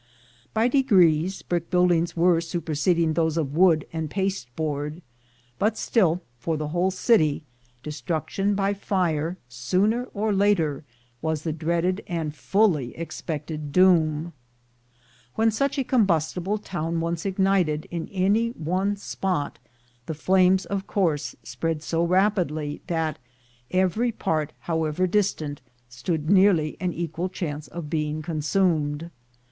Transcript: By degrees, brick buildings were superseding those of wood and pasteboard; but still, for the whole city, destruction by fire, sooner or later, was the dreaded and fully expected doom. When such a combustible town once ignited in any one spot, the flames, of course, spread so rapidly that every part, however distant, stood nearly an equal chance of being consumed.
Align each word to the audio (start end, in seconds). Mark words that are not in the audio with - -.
By 0.51 0.67
degrees, 0.67 1.43
brick 1.43 1.69
buildings 1.69 2.17
were 2.17 2.41
superseding 2.41 3.13
those 3.13 3.37
of 3.37 3.53
wood 3.55 3.85
and 3.93 4.09
pasteboard; 4.09 5.03
but 5.59 5.77
still, 5.77 6.23
for 6.39 6.57
the 6.57 6.69
whole 6.69 6.89
city, 6.89 7.43
destruction 7.83 8.55
by 8.55 8.73
fire, 8.73 9.37
sooner 9.47 10.05
or 10.05 10.33
later, 10.33 10.83
was 11.21 11.43
the 11.43 11.53
dreaded 11.53 12.01
and 12.07 12.33
fully 12.33 12.97
expected 12.97 13.71
doom. 13.71 14.33
When 15.35 15.51
such 15.51 15.77
a 15.77 15.83
combustible 15.83 16.57
town 16.57 16.99
once 16.99 17.23
ignited 17.23 17.85
in 17.91 18.07
any 18.07 18.49
one 18.53 18.95
spot, 18.95 19.59
the 20.07 20.15
flames, 20.15 20.65
of 20.65 20.87
course, 20.87 21.35
spread 21.43 21.83
so 21.83 22.03
rapidly 22.03 22.81
that 22.87 23.19
every 23.69 24.11
part, 24.11 24.51
however 24.61 25.05
distant, 25.05 25.61
stood 25.89 26.27
nearly 26.27 26.75
an 26.79 26.91
equal 26.91 27.29
chance 27.29 27.67
of 27.67 27.87
being 27.91 28.23
consumed. 28.23 29.11